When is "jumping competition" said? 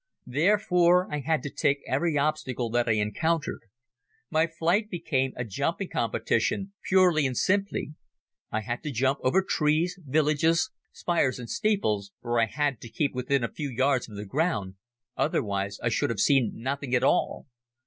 5.43-6.73